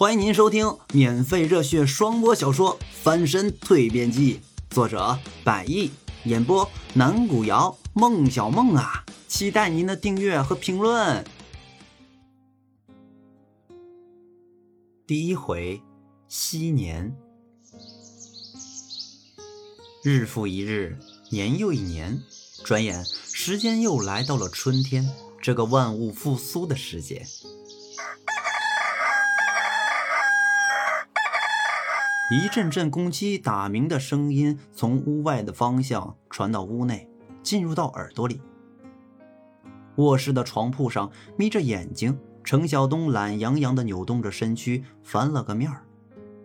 [0.00, 4.40] 欢迎您收听免费热血双播小说《翻身蜕变记》，
[4.74, 5.90] 作者百亿，
[6.24, 11.22] 演播南古瑶、孟小梦啊，期待您的订阅和评论。
[15.06, 15.82] 第一回，
[16.28, 17.14] 昔年，
[20.02, 20.98] 日复一日，
[21.28, 22.22] 年又一年，
[22.64, 25.06] 转眼时间又来到了春天，
[25.42, 27.26] 这个万物复苏的时节。
[32.32, 37.08] 一阵阵公鸡打鸣的声音从屋外的方向传到屋内，
[37.42, 38.40] 进入到耳朵里。
[39.96, 45.82] 卧室的床铺上眯着眼睛，程晓东懒洋洋地扭动着身躯，翻了个面儿，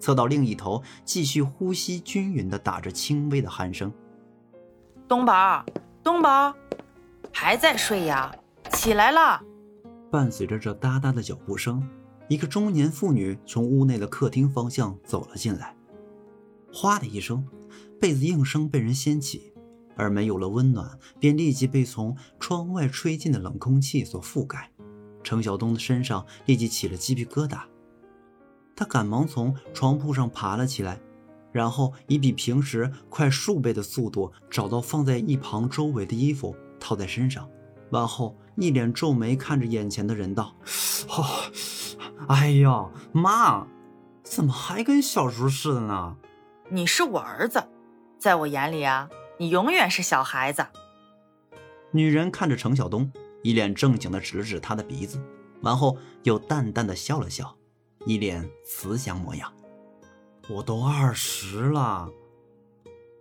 [0.00, 3.92] 侧到另一头，继续呼吸均匀地打着轻微的鼾声。
[5.06, 5.62] 东宝，
[6.02, 6.54] 东宝，
[7.30, 8.34] 还在睡呀？
[8.70, 9.38] 起来了！
[10.10, 11.86] 伴随着这哒哒的脚步声。
[12.26, 15.73] 一个中年妇女从屋内的客厅方向走了进来，
[16.76, 17.46] 哗的一声，
[18.00, 19.52] 被子应声被人掀起，
[19.96, 24.72] 而没有了温暖，便立即被从窗外吹进的冷空气所覆盖。
[25.22, 27.60] 程晓东的身上立即起了鸡皮疙瘩，
[28.74, 31.00] 他赶忙从床铺上爬了起来，
[31.52, 37.48] 然后以比平时快数倍的速度找到放在一旁周围的衣服套在身上，
[37.90, 40.56] 完后一脸皱眉看着眼前的人道
[41.08, 41.24] ：“哦。”
[42.26, 43.66] 哎呀，妈，
[44.24, 46.16] 怎么还跟小时候似的呢？
[46.74, 47.62] 你是我儿子，
[48.18, 49.08] 在我眼里啊，
[49.38, 50.66] 你永远是小孩子。
[51.92, 53.12] 女人看着程晓东，
[53.44, 55.22] 一脸正经的指了指他的鼻子，
[55.62, 57.56] 完后又淡淡的笑了笑，
[58.06, 59.52] 一脸慈祥模样。
[60.50, 62.10] 我都二十了。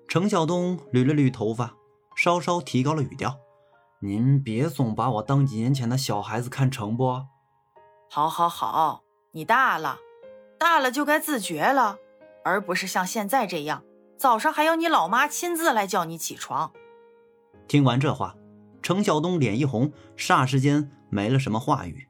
[0.08, 1.76] 程晓东捋了捋头发，
[2.16, 3.38] 稍稍提高了语调
[4.02, 7.22] ：“您别总把我当几年前的小孩子看成不？”
[8.10, 10.00] 好，好，好，你大了，
[10.58, 12.00] 大了就该自觉了，
[12.44, 13.84] 而不是像现在这样，
[14.18, 16.72] 早上还要你老妈亲自来叫你起床。
[17.68, 18.36] 听完这话，
[18.82, 22.08] 程晓东脸一红，霎时间没了什么话语。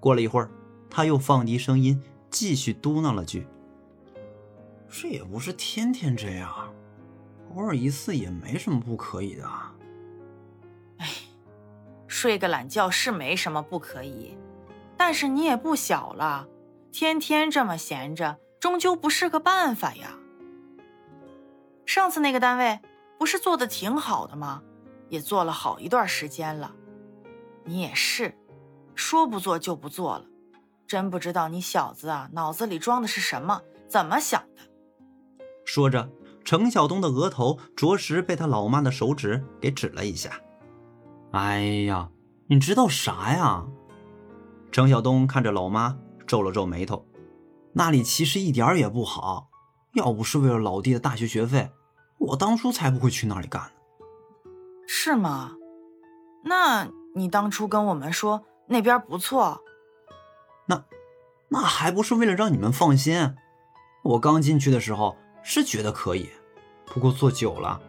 [0.00, 0.50] 过了一会儿，
[0.88, 3.46] 他又放低声音，继续嘟囔了句
[4.88, 6.72] ：“这也不是天天这样，
[7.54, 9.48] 偶尔一次也没什么不可以的。”
[10.98, 11.08] 哎，
[12.06, 14.36] 睡个懒觉是没什么不可以。
[14.96, 16.46] 但是你也不小了，
[16.92, 20.16] 天天这么闲着，终究不是个办法呀。
[21.84, 22.80] 上次那个单位
[23.18, 24.62] 不是做的挺好的吗？
[25.10, 26.74] 也做了好一段时间了。
[27.64, 28.34] 你也是，
[28.94, 30.24] 说不做就不做了，
[30.86, 34.62] 真不知道你小子啊脑子里装的是什么，怎么想的？
[35.66, 36.08] 说着，
[36.42, 40.40] 程晓东的额头着实被他老妈的手指给指了一下。
[41.32, 42.08] 哎呀，
[42.46, 43.66] 你知道啥呀？
[44.72, 47.06] 程晓东看着老妈，皱了皱眉头。
[47.74, 49.48] 那里其实一点也不好，
[49.94, 51.70] 要不是为了老弟的大学学费，
[52.18, 53.68] 我当初才不会去那里干呢。
[54.86, 55.52] 是吗？
[56.44, 59.60] 那你当初跟我们说那边不错，
[60.66, 60.84] 那
[61.48, 63.34] 那还不是为了让你们放心？
[64.04, 66.28] 我刚进去的时候是觉得可以，
[66.86, 67.80] 不过做久了，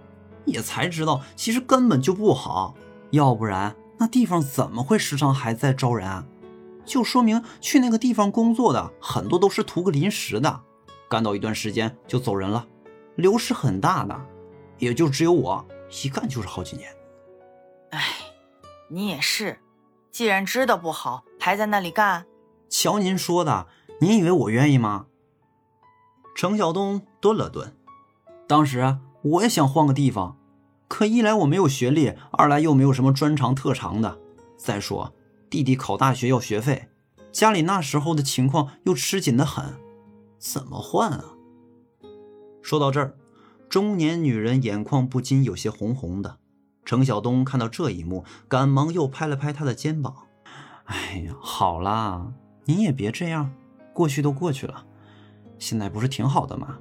[0.46, 2.76] 也才知道其实根本就不好。
[3.12, 6.26] 要不然那地方怎么会时常还在招人？
[6.86, 10.62] 就说明去那个地方工作的很多都是图个临时的，
[11.10, 12.68] 干到一段时间就走人了，
[13.16, 14.20] 流失很大的，
[14.78, 15.66] 也就只有我
[16.04, 16.90] 一干就是好几年。
[17.92, 18.02] 哎，
[18.90, 19.60] 你也是，
[20.12, 22.26] 既然知道不好，还在那里干。
[22.70, 23.68] 瞧您说的，
[24.00, 25.08] 您以为我愿意吗？
[26.36, 27.74] 程晓东顿了顿，
[28.48, 30.38] 当时我也想换个地方，
[30.88, 34.20] 可一来我没有学历，二来又没有什么专长特长的，
[34.58, 35.15] 再说。
[35.56, 36.90] 弟弟考大学要学费，
[37.32, 39.76] 家里那时候的情况又吃紧的很，
[40.38, 41.24] 怎么换啊？
[42.62, 43.16] 说到这儿，
[43.70, 46.40] 中年女人眼眶不禁有些红红的。
[46.84, 50.14] 程晓东看到这一幕，赶忙又拍了拍她的肩膀
[50.88, 52.34] ：“哎呀，好啦，
[52.66, 53.54] 你也别这样，
[53.94, 54.86] 过去都过去了，
[55.58, 56.80] 现在不是挺好的吗？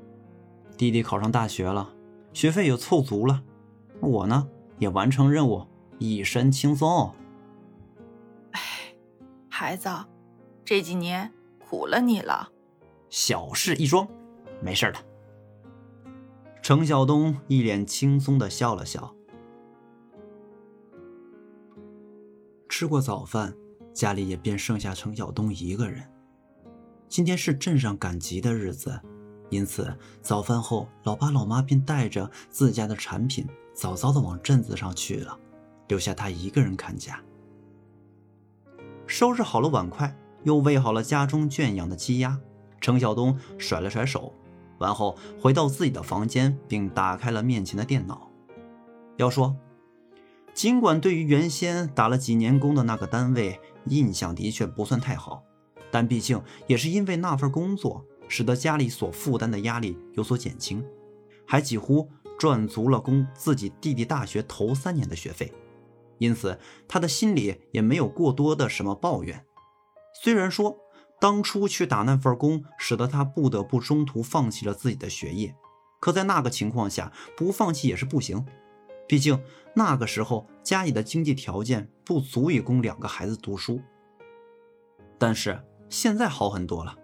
[0.76, 1.90] 弟弟考上大学了，
[2.32, 3.44] 学费也凑足了，
[4.00, 4.48] 我呢
[4.80, 5.64] 也完成任务，
[6.00, 7.14] 一身轻松。”
[9.56, 9.88] 孩子，
[10.64, 12.50] 这几年苦了你了。
[13.08, 14.08] 小事一桩，
[14.60, 14.98] 没事的。
[16.60, 19.14] 程晓东一脸轻松的笑了笑。
[22.68, 23.54] 吃过早饭，
[23.92, 26.02] 家里也便剩下程晓东一个人。
[27.08, 29.00] 今天是镇上赶集的日子，
[29.50, 35.38] 因此早饭后，老爸老妈便带着自家的产品早早的往镇子上去了，
[35.86, 37.22] 留下他一个人看家。
[39.06, 42.38] 收拾好了碗筷，又喂好了家中圈养的鸡鸭，
[42.80, 44.32] 程晓东甩了甩手，
[44.78, 48.30] 完后回到自己的房间，并打开了面前的电脑。
[49.16, 49.54] 要说，
[50.52, 55.42] 尽管对于原先打了几年工的那个单位印象的确不算太好，
[55.90, 60.84] 但毕竟也是因为那份工作，使得家里所负担的压力有所减轻，
[61.46, 62.08] 还几乎
[62.38, 65.52] 赚足了供自己弟弟大学头三年的学费，
[66.24, 69.44] 因此他的心里也没有过多的什么抱怨。
[70.22, 70.78] 虽然说
[71.20, 75.54] 当初去打那份工，使得他不得不中途放弃了自己的学业，
[76.00, 78.44] 可在那个情况下不放弃也是不行。
[79.06, 79.38] 毕竟
[79.74, 83.80] 那个时候家里的经济条件不足以供两个孩子读书。
[85.18, 86.96] 但是现在好很多了。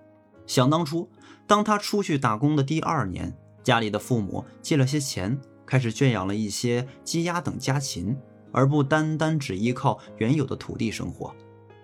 [0.46, 1.08] 想当初，
[1.46, 8.16] 当他出去打工的第二年，家里的父母借了些钱，开始圈养了一些鸡鸭等家禽，
[8.52, 11.34] 而不单单只依靠原有的土地生活。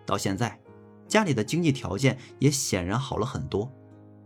[0.04, 0.60] 到现在。
[1.08, 3.72] 家里的经济条件也显然好了很多，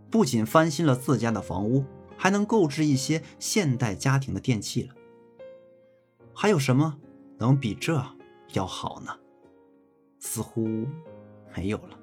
[0.09, 1.85] 不仅翻新了自家的房屋，
[2.17, 4.95] 还能购置一些现代家庭的电器了。
[6.33, 6.97] 还有什么
[7.37, 8.03] 能比这
[8.53, 9.15] 要好呢？
[10.17, 10.87] 似乎
[11.55, 11.99] 没有了。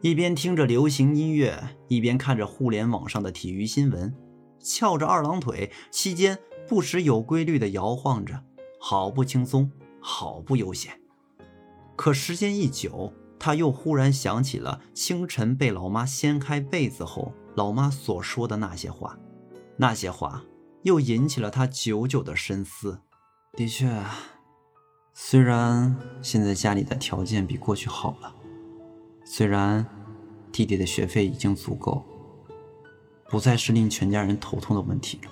[0.00, 4.12] 一边听着流行音乐，一边看着互联网上的体育新闻，
[4.58, 6.36] 翘着二郎腿，期间
[6.68, 8.44] 不时有规律的摇晃着，
[8.78, 9.70] 好不轻松，
[10.00, 11.00] 好不悠闲。
[11.96, 19.18] 可时间一久，他又忽然想起了清晨被老妈掀开被子后，老妈所说的那些话，
[19.78, 20.44] 那些话
[20.82, 23.00] 又引起了他久久的深思。
[23.54, 23.90] 的确，
[25.14, 28.34] 虽然现在家里的条件比过去好了，
[29.24, 29.86] 虽然
[30.52, 32.04] 弟弟的学费已经足够，
[33.30, 35.30] 不再是令全家人头痛的问题了，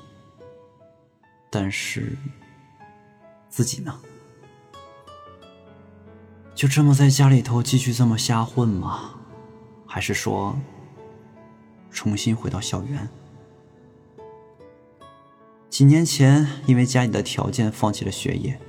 [1.58, 2.14] 但是
[3.48, 3.98] 自己呢？
[6.54, 9.14] 就这么在家里头继续这么瞎混吗？
[9.86, 10.54] 还是说
[11.90, 13.08] 重新回到校园？
[15.70, 18.60] 几年前因为家里的条件放弃了学业，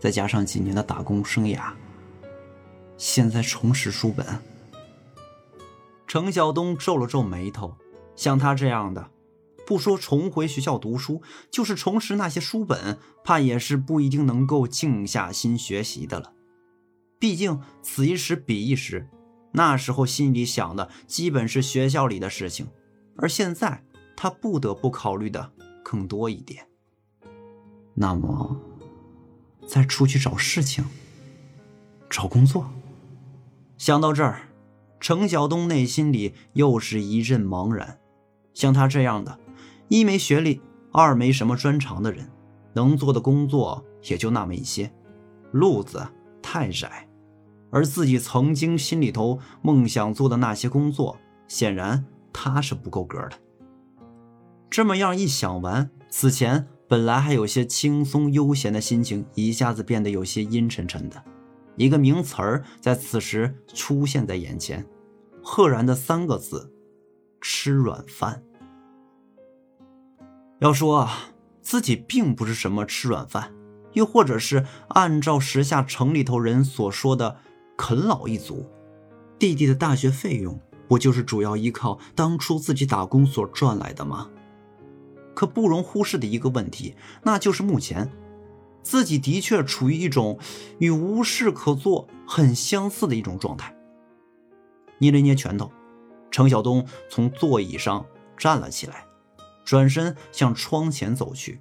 [0.00, 1.72] 再加上几年的打工生涯，
[2.96, 4.26] 现在重拾书本。
[6.08, 7.76] 程晓东皱了皱眉头，
[8.16, 9.08] 像他这样的，
[9.66, 16.32] 不说重回学校读书，就是重拾那些书本，怕也是不一定能够静下心学习的了。
[17.18, 19.08] 毕竟此一时彼一时，
[19.52, 22.66] 那时候心里想的基本是学校里的事情，
[23.16, 23.82] 而现在
[24.16, 25.52] 他不得不考虑的
[25.82, 26.66] 更多一点。
[27.94, 28.60] 那么，
[29.66, 30.84] 再出去找事情，
[32.10, 32.70] 找工作。
[33.78, 34.48] 想到这儿，
[35.00, 37.98] 程晓东内心里又是一阵茫然。
[38.52, 39.38] 像他这样的，
[39.94, 40.60] 一没学历，
[40.90, 42.28] 二没什么专长的人，
[42.72, 44.92] 能做的工作也就那么一些，
[45.52, 46.04] 路子
[46.42, 47.08] 太窄。
[47.70, 53.38] 而自己曾经心里头梦想做的那些工作，显然他是不够格的。
[54.68, 61.22] 这么样一想完，此前本来还有些轻松悠闲的心情，一下子变得有些阴沉沉的。
[61.76, 64.84] 一个名词儿在此时出现在眼前，
[65.40, 66.74] 赫然的三个字：
[67.40, 68.42] 吃软饭。
[70.60, 71.30] 要说啊，
[71.60, 73.52] 自己并不是什么吃软饭，
[73.92, 77.38] 又或者是按照时下城里头人所说的。
[77.76, 78.64] 啃老一族，
[79.36, 80.56] 弟弟的大学费用
[80.86, 84.30] 不就是主要依靠当初自己打工所赚来的吗？
[85.34, 86.94] 可不容忽视的一个问题，
[87.24, 88.08] 那就是目前
[88.80, 90.38] 自己的确处于一种
[90.78, 93.74] 与无事可做很相似的一种状态。
[94.98, 95.72] 捏了捏拳头，
[96.30, 98.06] 程晓东从座椅上
[98.36, 99.04] 站了起来，
[99.64, 101.60] 转身向窗前走去。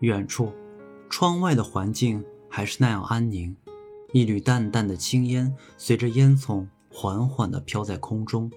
[0.00, 0.52] 远处，
[1.08, 3.56] 窗外的环境还是那样安宁。
[4.12, 8.50] 一缕淡淡的青烟随着烟囱缓缓地飘在空中，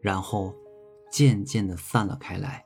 [0.00, 0.54] 然后
[1.10, 2.64] 渐渐地散了开来。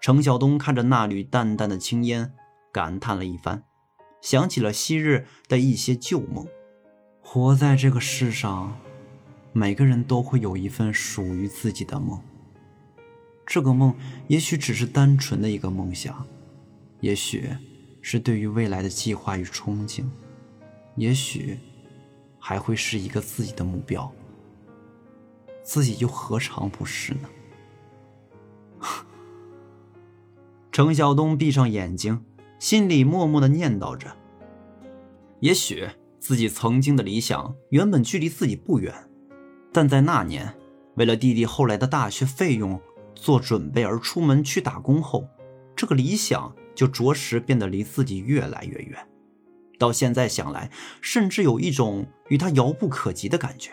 [0.00, 2.32] 程晓东看着那缕淡淡的青烟，
[2.72, 3.64] 感叹了一番，
[4.20, 6.46] 想起了昔日的一些旧梦。
[7.20, 8.76] 活在这个世上，
[9.52, 12.20] 每个人都会有一份属于自己的梦。
[13.46, 13.94] 这个梦
[14.28, 16.26] 也许只是单纯的一个梦想，
[17.00, 17.50] 也许
[18.00, 20.04] 是对于未来的计划与憧憬。
[20.96, 21.58] 也许
[22.38, 24.12] 还会是一个自己的目标，
[25.62, 27.28] 自己又何尝不是呢？
[30.70, 32.24] 程晓东闭上眼睛，
[32.58, 34.16] 心里默默的念叨着：
[35.40, 38.94] 也许自己曾经的理想原本距离自己不远，
[39.72, 40.54] 但在那年
[40.94, 42.80] 为了弟弟后来的大学费用
[43.14, 45.28] 做准备而出门去打工后，
[45.76, 49.08] 这个理想就着实变得离自己越来越远。
[49.78, 53.72] 到现在想来，甚至有一种与他遥不可及的感觉。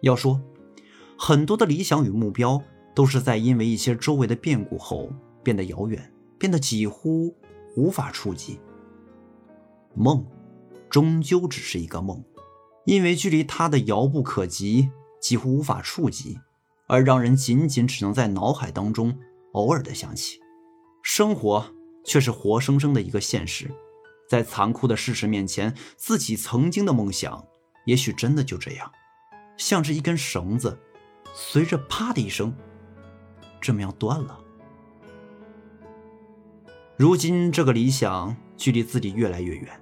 [0.00, 0.40] 要说，
[1.18, 2.62] 很多的理想与目标，
[2.94, 7.36] 都是在因为一些周围的变故后变得遥远，变得几乎
[7.76, 8.60] 无法触及。
[9.94, 10.24] 梦，
[10.88, 12.24] 终究只是一个梦，
[12.86, 16.38] 因为距离他的遥不可及，几乎无法触及，
[16.88, 19.16] 而让人仅仅只能在脑海当中
[19.52, 20.40] 偶尔的想起。
[21.02, 21.64] 生活
[22.04, 23.70] 却是活生生的一个现实，
[24.28, 27.46] 在残酷的事实面前，自己曾经的梦想，
[27.86, 28.90] 也许真的就这样，
[29.56, 30.78] 像是一根绳子，
[31.32, 32.54] 随着啪的一声，
[33.60, 34.40] 这么样断了。
[36.96, 39.80] 如今这个理想距离自己越来越远，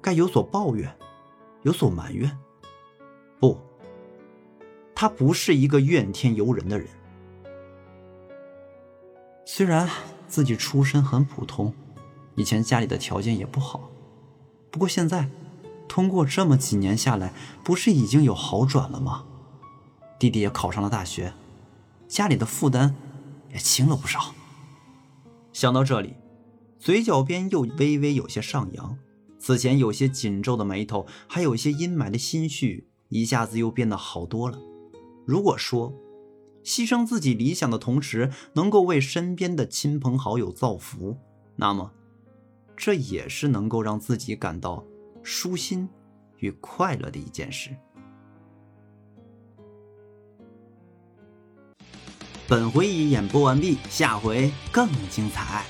[0.00, 0.96] 该有所抱怨，
[1.62, 2.38] 有所埋怨。
[3.40, 3.60] 不，
[4.96, 6.88] 他不是一个怨天尤人的人，
[9.44, 9.88] 虽然。
[10.28, 11.72] 自己出身很普通，
[12.34, 13.88] 以前家里的条件也不好，
[14.72, 15.30] 不过现在，
[15.86, 19.24] 通过这么几年下来，不是已经有好转了吗？
[20.18, 21.32] 弟弟也考上了大学，
[22.08, 22.96] 家里的负担
[23.52, 24.34] 也轻了不少。
[25.52, 26.16] 想到这里，
[26.80, 28.98] 嘴角边又微微有些上扬，
[29.38, 34.58] 此前有些紧皱的眉头，还有一些阴霾的心绪，一下子又变得好多了。
[35.26, 35.92] 如果说，
[36.64, 41.18] 牺牲自己理想的同时，能够为身边的亲朋好友造福，
[41.56, 41.92] 那么，
[42.76, 44.84] 这也是能够让自己感到
[45.22, 45.88] 舒心
[46.38, 47.76] 与快乐的一件事。
[52.48, 55.66] 本回已演播完毕，下回更精彩。